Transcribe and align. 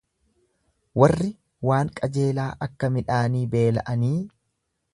Warri 1.01 1.27
waan 1.71 1.91
qajeelaa 1.99 2.47
akka 2.67 2.91
midhaanii 2.97 3.45
beela'anii, 3.55 4.17